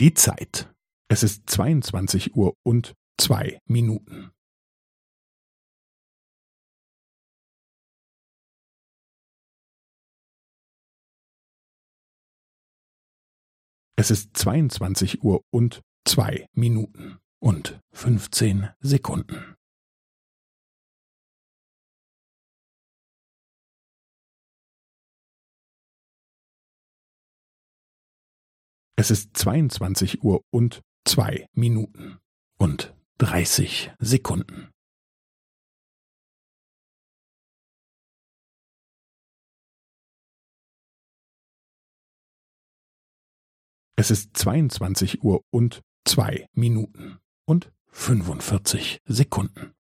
Die 0.00 0.14
Zeit. 0.14 0.72
Es 1.10 1.24
ist 1.24 1.50
zweiundzwanzig 1.50 2.36
Uhr 2.36 2.54
und 2.64 2.94
zwei 3.20 3.58
Minuten. 3.64 4.30
Es 13.96 14.12
ist 14.12 14.36
zweiundzwanzig 14.36 15.24
Uhr 15.24 15.42
und 15.50 15.82
zwei 16.06 16.46
Minuten 16.52 17.18
und 17.40 17.80
fünfzehn 17.92 18.68
Sekunden. 18.78 19.57
Es 29.00 29.12
ist 29.12 29.36
zweiundzwanzig 29.36 30.24
Uhr 30.24 30.42
und 30.50 30.82
zwei 31.06 31.46
Minuten 31.52 32.18
und 32.58 32.96
dreißig 33.18 33.92
Sekunden. 34.00 34.72
Es 43.96 44.10
ist 44.10 44.36
zweiundzwanzig 44.36 45.22
Uhr 45.22 45.44
und 45.52 45.80
zwei 46.04 46.48
Minuten 46.54 47.20
und 47.46 47.70
fünfundvierzig 47.86 48.98
Sekunden. 49.04 49.77